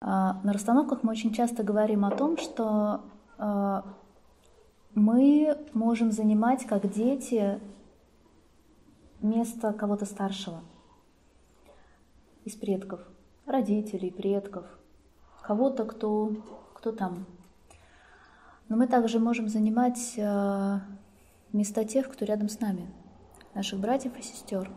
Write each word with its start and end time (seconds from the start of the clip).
А, 0.00 0.40
на 0.42 0.52
расстановках 0.52 1.02
мы 1.02 1.12
очень 1.12 1.32
часто 1.32 1.62
говорим 1.62 2.04
о 2.04 2.10
том, 2.10 2.36
что 2.36 3.00
а, 3.38 3.84
мы 4.94 5.56
можем 5.72 6.12
занимать, 6.12 6.66
как 6.66 6.90
дети, 6.90 7.60
место 9.20 9.72
кого-то 9.72 10.04
старшего. 10.04 10.60
Из 12.44 12.54
предков, 12.54 13.00
родителей, 13.46 14.10
предков, 14.10 14.66
кого-то, 15.42 15.84
кто, 15.84 16.32
кто 16.74 16.92
там. 16.92 17.26
Но 18.68 18.76
мы 18.76 18.86
также 18.86 19.18
можем 19.18 19.48
занимать 19.48 20.18
а, 20.18 20.82
места 21.52 21.84
тех, 21.84 22.10
кто 22.10 22.26
рядом 22.26 22.50
с 22.50 22.60
нами, 22.60 22.92
наших 23.54 23.80
братьев 23.80 24.16
и 24.18 24.22
сестер. 24.22 24.70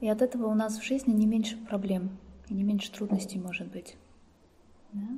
И 0.00 0.08
от 0.08 0.20
этого 0.20 0.48
у 0.48 0.54
нас 0.54 0.78
в 0.78 0.82
жизни 0.82 1.12
не 1.12 1.26
меньше 1.26 1.56
проблем 1.64 2.18
и 2.52 2.54
не 2.54 2.64
меньше 2.64 2.92
трудностей 2.92 3.40
может 3.40 3.72
быть. 3.72 3.96
Да? 4.92 5.08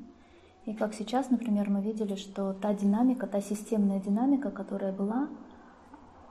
И 0.66 0.72
как 0.72 0.95
сейчас, 0.95 1.30
например, 1.30 1.68
мы 1.68 1.82
видели, 1.82 2.14
что 2.14 2.52
та 2.52 2.72
динамика, 2.72 3.26
та 3.26 3.40
системная 3.40 4.00
динамика, 4.00 4.50
которая 4.50 4.92
была, 4.92 5.28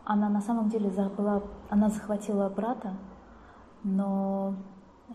она 0.05 0.29
на 0.29 0.41
самом 0.41 0.69
деле 0.69 0.89
была, 0.89 1.43
она 1.69 1.89
захватила 1.89 2.49
брата, 2.49 2.97
но 3.83 4.55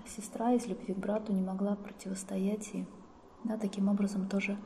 сестра 0.06 0.52
из 0.52 0.66
любви 0.66 0.92
к 0.92 0.98
брату 0.98 1.32
не 1.32 1.40
могла 1.40 1.74
противостоять, 1.74 2.68
и 2.74 2.86
да, 3.44 3.56
таким 3.56 3.88
образом 3.88 4.28
тоже 4.28 4.58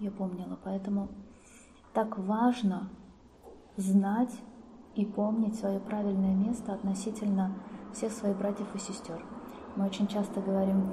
я 0.00 0.10
помнила. 0.10 0.58
Поэтому 0.64 1.08
так 1.92 2.18
важно 2.18 2.88
знать 3.76 4.34
и 4.94 5.04
помнить 5.04 5.56
свое 5.56 5.78
правильное 5.78 6.34
место 6.34 6.72
относительно 6.72 7.54
всех 7.92 8.12
своих 8.12 8.36
братьев 8.38 8.74
и 8.74 8.78
сестер. 8.78 9.22
Мы 9.76 9.86
очень 9.86 10.06
часто 10.08 10.40
говорим, 10.40 10.92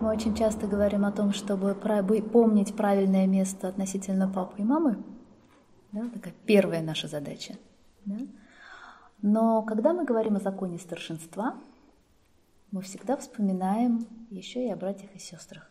мы 0.00 0.10
очень 0.10 0.34
часто 0.34 0.66
говорим 0.66 1.04
о 1.04 1.12
том, 1.12 1.32
чтобы 1.32 1.74
помнить 1.74 2.74
правильное 2.76 3.26
место 3.26 3.68
относительно 3.68 4.28
папы 4.28 4.62
и 4.62 4.64
мамы. 4.64 5.02
Да, 5.92 6.08
такая 6.08 6.34
первая 6.46 6.82
наша 6.82 7.08
задача. 7.08 7.56
Да? 8.04 8.16
Но 9.22 9.62
когда 9.62 9.92
мы 9.92 10.04
говорим 10.04 10.36
о 10.36 10.40
законе 10.40 10.78
старшинства, 10.78 11.54
мы 12.70 12.82
всегда 12.82 13.16
вспоминаем 13.16 14.06
еще 14.30 14.64
и 14.64 14.70
о 14.70 14.76
братьях 14.76 15.14
и 15.14 15.18
сестрах. 15.18 15.68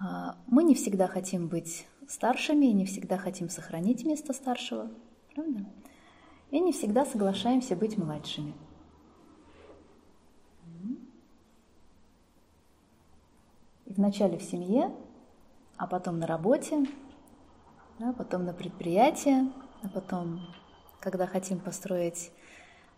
А, 0.00 0.36
мы 0.46 0.64
не 0.64 0.74
всегда 0.74 1.06
хотим 1.06 1.48
быть 1.48 1.86
старшими 2.08 2.66
и 2.66 2.72
не 2.72 2.86
всегда 2.86 3.18
хотим 3.18 3.48
сохранить 3.48 4.04
место 4.04 4.32
старшего, 4.32 4.90
правда? 5.34 5.66
и 6.50 6.60
не 6.60 6.72
всегда 6.72 7.04
соглашаемся 7.04 7.76
быть 7.76 7.98
младшими. 7.98 8.54
И 13.84 13.85
вначале 13.96 14.38
в 14.38 14.42
семье, 14.42 14.94
а 15.76 15.86
потом 15.86 16.18
на 16.18 16.26
работе, 16.26 16.86
да, 17.98 18.12
потом 18.12 18.44
на 18.44 18.52
предприятии, 18.52 19.50
а 19.82 19.88
потом, 19.88 20.40
когда 21.00 21.26
хотим 21.26 21.58
построить 21.58 22.30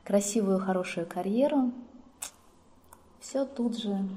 красивую, 0.04 0.58
хорошую 0.58 1.06
карьеру, 1.06 1.72
все 3.20 3.44
тут 3.44 3.78
же 3.78 4.08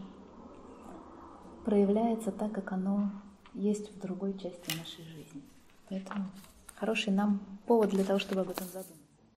проявляется 1.65 2.31
так, 2.31 2.51
как 2.51 2.71
оно 2.71 3.11
есть 3.53 3.91
в 3.91 3.99
другой 3.99 4.33
части 4.33 4.77
нашей 4.77 5.03
жизни. 5.03 5.41
Поэтому 5.89 6.25
хороший 6.75 7.13
нам 7.13 7.39
повод 7.65 7.89
для 7.89 8.03
того, 8.03 8.19
чтобы 8.19 8.41
об 8.41 8.49
этом 8.49 8.65
задуматься. 8.67 9.10